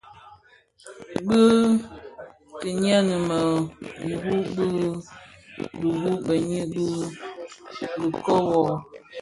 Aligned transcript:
Bi 1.25 1.41
kinyèn-më 2.61 3.39
iru 4.11 4.37
bi 4.55 4.67
duru 5.79 6.11
beyin 6.25 6.65
di 6.75 6.85
dhikob 8.01 8.43
wuō, 8.49 8.69